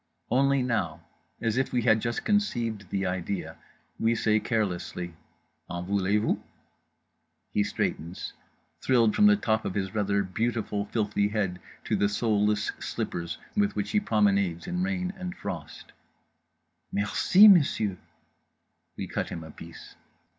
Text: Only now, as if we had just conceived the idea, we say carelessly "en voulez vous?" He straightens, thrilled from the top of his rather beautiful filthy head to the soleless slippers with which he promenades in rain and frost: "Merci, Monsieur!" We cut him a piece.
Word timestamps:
Only 0.31 0.63
now, 0.63 1.01
as 1.43 1.57
if 1.57 1.71
we 1.71 1.83
had 1.83 1.99
just 2.01 2.25
conceived 2.25 2.89
the 2.89 3.05
idea, 3.05 3.57
we 3.99 4.15
say 4.15 4.39
carelessly 4.39 5.13
"en 5.69 5.85
voulez 5.85 6.19
vous?" 6.19 6.39
He 7.53 7.61
straightens, 7.63 8.33
thrilled 8.81 9.15
from 9.15 9.27
the 9.27 9.35
top 9.35 9.63
of 9.63 9.75
his 9.75 9.93
rather 9.93 10.23
beautiful 10.23 10.85
filthy 10.85 11.27
head 11.27 11.59
to 11.83 11.95
the 11.95 12.09
soleless 12.09 12.71
slippers 12.79 13.37
with 13.55 13.75
which 13.75 13.91
he 13.91 13.99
promenades 13.99 14.65
in 14.65 14.81
rain 14.81 15.13
and 15.17 15.37
frost: 15.37 15.91
"Merci, 16.91 17.47
Monsieur!" 17.47 17.95
We 18.97 19.05
cut 19.05 19.29
him 19.29 19.43
a 19.43 19.51
piece. 19.51 19.93